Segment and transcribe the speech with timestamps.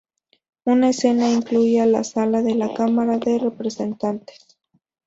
[0.65, 4.57] Una escena incluía la Sala de la Cámara de Representantes.